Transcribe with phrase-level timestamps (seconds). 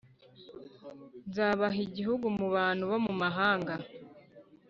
[1.29, 3.73] Nzabaha igihugu mu bantu bo mu mahanga